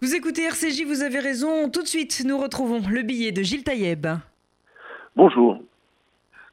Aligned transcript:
Vous 0.00 0.14
écoutez 0.14 0.44
RCJ, 0.44 0.84
vous 0.86 1.02
avez 1.02 1.18
raison. 1.18 1.68
Tout 1.70 1.82
de 1.82 1.88
suite, 1.88 2.22
nous 2.24 2.38
retrouvons 2.38 2.80
le 2.88 3.02
billet 3.02 3.32
de 3.32 3.42
Gilles 3.42 3.64
Taïeb. 3.64 4.06
Bonjour. 5.16 5.60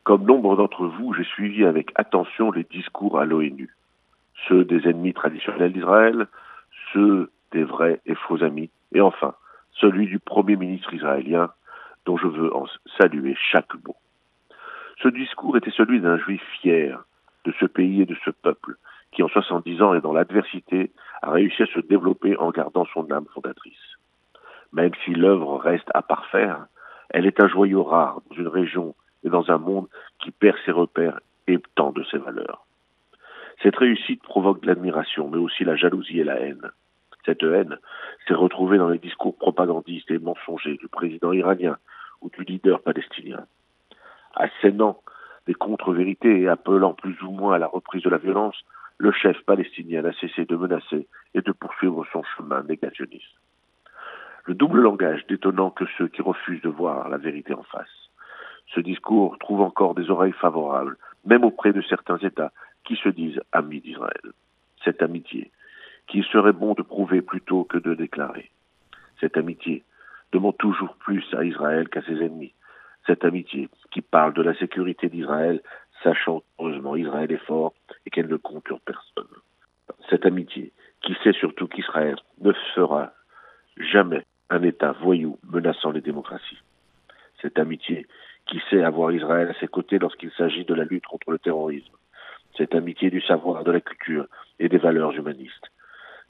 Comme 0.03 0.25
nombre 0.25 0.55
d'entre 0.55 0.87
vous, 0.87 1.13
j'ai 1.13 1.25
suivi 1.25 1.63
avec 1.63 1.91
attention 1.93 2.49
les 2.49 2.63
discours 2.63 3.19
à 3.19 3.25
l'ONU. 3.25 3.69
Ceux 4.47 4.65
des 4.65 4.89
ennemis 4.89 5.13
traditionnels 5.13 5.73
d'Israël, 5.73 6.25
ceux 6.91 7.29
des 7.51 7.63
vrais 7.63 8.01
et 8.07 8.15
faux 8.15 8.41
amis, 8.41 8.71
et 8.95 9.01
enfin, 9.01 9.35
celui 9.73 10.07
du 10.07 10.17
Premier 10.17 10.55
ministre 10.55 10.91
israélien, 10.95 11.51
dont 12.07 12.17
je 12.17 12.25
veux 12.25 12.51
en 12.55 12.65
saluer 12.99 13.37
chaque 13.51 13.75
mot. 13.85 13.95
Ce 15.03 15.07
discours 15.07 15.55
était 15.55 15.69
celui 15.69 16.01
d'un 16.01 16.17
juif 16.17 16.41
fier 16.61 17.05
de 17.43 17.53
ce 17.59 17.67
pays 17.67 18.01
et 18.01 18.07
de 18.07 18.17
ce 18.25 18.31
peuple, 18.31 18.77
qui 19.15 19.23
en 19.23 19.29
70 19.29 19.81
ans 19.81 19.93
et 19.95 20.01
dans 20.01 20.13
l'adversité 20.13 20.91
a 21.21 21.31
réussi 21.31 21.63
à 21.63 21.67
se 21.67 21.79
développer 21.79 22.37
en 22.37 22.51
gardant 22.51 22.85
son 22.93 23.09
âme 23.11 23.25
fondatrice. 23.33 23.73
Même 24.73 24.91
si 25.03 25.11
l'œuvre 25.11 25.57
reste 25.57 25.89
à 25.93 26.01
parfaire, 26.01 26.67
elle 27.09 27.25
est 27.25 27.39
un 27.39 27.47
joyau 27.47 27.83
rare 27.83 28.19
dans 28.29 28.35
une 28.35 28.49
région 28.49 28.93
et 29.23 29.29
dans 29.29 29.49
un 29.49 29.57
monde 29.57 29.87
qui 30.19 30.31
perd 30.31 30.57
ses 30.65 30.71
repères 30.71 31.19
et 31.47 31.59
tant 31.75 31.91
de 31.91 32.03
ses 32.03 32.17
valeurs. 32.17 32.65
Cette 33.63 33.77
réussite 33.77 34.21
provoque 34.21 34.61
de 34.61 34.67
l'admiration, 34.67 35.29
mais 35.29 35.37
aussi 35.37 35.63
la 35.63 35.77
jalousie 35.77 36.19
et 36.19 36.25
la 36.25 36.39
haine. 36.41 36.69
Cette 37.25 37.41
haine 37.41 37.77
s'est 38.27 38.33
retrouvée 38.33 38.77
dans 38.77 38.89
les 38.89 38.99
discours 38.99 39.37
propagandistes 39.37 40.11
et 40.11 40.19
mensongers 40.19 40.77
du 40.77 40.89
président 40.89 41.31
iranien 41.31 41.77
ou 42.21 42.29
du 42.29 42.43
leader 42.43 42.81
palestinien. 42.81 43.45
Assénant 44.35 44.99
des 45.47 45.53
contre-vérités 45.53 46.41
et 46.41 46.49
appelant 46.49 46.93
plus 46.93 47.19
ou 47.23 47.31
moins 47.31 47.53
à 47.53 47.59
la 47.59 47.67
reprise 47.67 48.03
de 48.03 48.09
la 48.09 48.17
violence, 48.17 48.57
le 48.97 49.11
chef 49.11 49.41
palestinien 49.45 50.01
n'a 50.01 50.13
cessé 50.13 50.45
de 50.45 50.55
menacer 50.55 51.07
et 51.33 51.41
de 51.41 51.51
poursuivre 51.51 52.05
son 52.11 52.23
chemin 52.35 52.63
négationniste. 52.63 53.35
Le 54.45 54.53
double 54.53 54.81
langage 54.81 55.25
détonnant 55.27 55.71
que 55.71 55.85
ceux 55.97 56.07
qui 56.07 56.21
refusent 56.21 56.61
de 56.61 56.69
voir 56.69 57.09
la 57.09 57.17
vérité 57.17 57.53
en 57.53 57.63
face. 57.63 58.09
Ce 58.73 58.79
discours 58.79 59.37
trouve 59.39 59.61
encore 59.61 59.95
des 59.95 60.09
oreilles 60.09 60.33
favorables, 60.33 60.97
même 61.25 61.43
auprès 61.43 61.73
de 61.73 61.81
certains 61.81 62.17
États 62.19 62.51
qui 62.83 62.95
se 62.95 63.09
disent 63.09 63.41
amis 63.51 63.81
d'Israël. 63.81 64.31
Cette 64.83 65.01
amitié, 65.01 65.51
qu'il 66.07 66.23
serait 66.23 66.53
bon 66.53 66.73
de 66.73 66.83
prouver 66.83 67.21
plutôt 67.21 67.63
que 67.63 67.77
de 67.77 67.95
déclarer. 67.95 68.51
Cette 69.19 69.37
amitié 69.37 69.83
demande 70.31 70.57
toujours 70.57 70.95
plus 70.97 71.25
à 71.33 71.43
Israël 71.43 71.89
qu'à 71.89 72.01
ses 72.03 72.21
ennemis. 72.23 72.53
Cette 73.07 73.25
amitié 73.25 73.69
qui 73.91 74.01
parle 74.01 74.33
de 74.33 74.41
la 74.41 74.55
sécurité 74.55 75.09
d'Israël, 75.09 75.61
sachant 76.03 76.43
heureusement 76.59 76.95
Israël 76.95 77.31
est 77.31 77.45
fort 77.45 77.73
et 78.05 78.09
qu'elle 78.09 78.27
ne 78.27 78.37
compte 78.37 78.67
sur 78.67 78.79
personne. 78.81 79.27
Cette 80.09 80.25
amitié 80.25 80.71
qui 81.01 81.15
sait 81.23 81.33
surtout 81.33 81.67
qu'Israël 81.67 82.17
ne 82.41 82.53
fera 82.73 83.13
jamais 83.77 84.25
un 84.49 84.61
État 84.63 84.91
voyou 84.91 85.37
menaçant 85.43 85.91
les 85.91 86.01
démocraties. 86.01 86.59
Cette 87.41 87.59
amitié 87.59 88.07
qui 88.47 88.61
sait 88.69 88.83
avoir 88.83 89.11
Israël 89.11 89.49
à 89.49 89.59
ses 89.59 89.67
côtés 89.67 89.99
lorsqu'il 89.99 90.31
s'agit 90.31 90.65
de 90.65 90.73
la 90.73 90.83
lutte 90.83 91.05
contre 91.05 91.31
le 91.31 91.39
terrorisme. 91.39 91.93
Cette 92.57 92.75
amitié 92.75 93.09
du 93.09 93.21
savoir, 93.21 93.63
de 93.63 93.71
la 93.71 93.81
culture 93.81 94.27
et 94.59 94.69
des 94.69 94.77
valeurs 94.77 95.11
humanistes. 95.11 95.71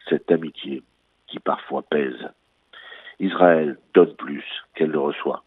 Cette 0.10 0.32
amitié 0.32 0.82
qui 1.28 1.40
parfois 1.40 1.84
pèse. 1.84 2.30
Israël 3.20 3.78
donne 3.94 4.16
plus 4.16 4.44
qu'elle 4.74 4.92
ne 4.92 4.98
reçoit. 4.98 5.44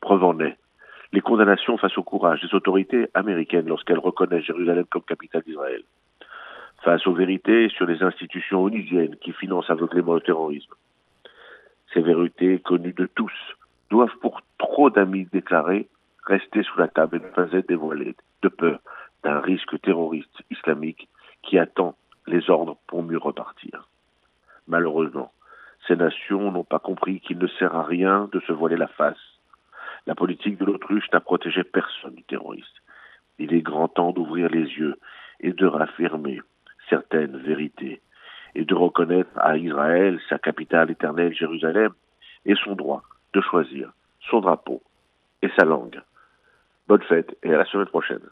Preuve 0.00 0.24
en 0.24 0.40
est 0.40 0.56
les 1.12 1.20
condamnations 1.20 1.78
face 1.78 1.96
au 1.98 2.02
courage 2.02 2.42
des 2.42 2.54
autorités 2.54 3.08
américaines 3.14 3.68
lorsqu'elles 3.68 3.98
reconnaissent 3.98 4.44
Jérusalem 4.44 4.84
comme 4.90 5.02
capitale 5.02 5.42
d'Israël. 5.46 5.82
Face 6.82 7.06
aux 7.06 7.14
vérités 7.14 7.68
sur 7.70 7.86
les 7.86 8.02
institutions 8.02 8.62
onusiennes 8.62 9.16
qui 9.16 9.32
financent 9.32 9.70
aveuglément 9.70 10.14
le 10.14 10.20
terrorisme. 10.20 10.74
Ces 11.92 12.00
vérités 12.00 12.58
connues 12.60 12.92
de 12.92 13.06
tous 13.06 13.32
doivent 13.90 14.16
pour 14.20 14.40
trop 14.58 14.90
d'amis 14.90 15.26
déclarés 15.32 15.88
rester 16.24 16.62
sous 16.62 16.78
la 16.78 16.88
table 16.88 17.16
et 17.16 17.20
ne 17.20 17.32
pas 17.32 17.50
être 17.52 17.68
dévoilées, 17.68 18.16
de 18.42 18.48
peur 18.48 18.80
d'un 19.22 19.40
risque 19.40 19.80
terroriste 19.80 20.42
islamique 20.50 21.08
qui 21.42 21.58
attend 21.58 21.96
les 22.26 22.50
ordres 22.50 22.76
pour 22.86 23.02
mieux 23.02 23.18
repartir. 23.18 23.88
Malheureusement, 24.66 25.32
ces 25.86 25.96
nations 25.96 26.50
n'ont 26.50 26.64
pas 26.64 26.80
compris 26.80 27.20
qu'il 27.20 27.38
ne 27.38 27.46
sert 27.46 27.74
à 27.74 27.84
rien 27.84 28.28
de 28.32 28.40
se 28.40 28.52
voiler 28.52 28.76
la 28.76 28.88
face. 28.88 29.35
La 30.06 30.14
politique 30.14 30.58
de 30.58 30.64
l'autruche 30.64 31.10
n'a 31.12 31.20
protégé 31.20 31.64
personne 31.64 32.14
du 32.14 32.22
terroriste. 32.22 32.82
Il 33.38 33.52
est 33.52 33.60
grand 33.60 33.88
temps 33.88 34.12
d'ouvrir 34.12 34.48
les 34.48 34.64
yeux 34.64 34.96
et 35.40 35.52
de 35.52 35.66
raffirmer 35.66 36.40
certaines 36.88 37.36
vérités 37.38 38.00
et 38.54 38.64
de 38.64 38.74
reconnaître 38.74 39.30
à 39.36 39.58
Israël 39.58 40.20
sa 40.28 40.38
capitale 40.38 40.90
éternelle 40.90 41.34
Jérusalem 41.34 41.92
et 42.44 42.54
son 42.54 42.74
droit 42.74 43.02
de 43.34 43.40
choisir 43.40 43.92
son 44.30 44.40
drapeau 44.40 44.82
et 45.42 45.50
sa 45.58 45.64
langue. 45.64 46.00
Bonne 46.88 47.02
fête 47.02 47.36
et 47.42 47.52
à 47.52 47.58
la 47.58 47.64
semaine 47.66 47.86
prochaine. 47.86 48.22